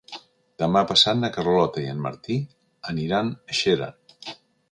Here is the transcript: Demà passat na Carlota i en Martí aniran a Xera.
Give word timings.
Demà 0.61 0.81
passat 0.91 1.19
na 1.19 1.29
Carlota 1.35 1.83
i 1.83 1.91
en 1.91 2.01
Martí 2.07 2.39
aniran 2.93 3.31
a 3.53 3.61
Xera. 3.61 3.93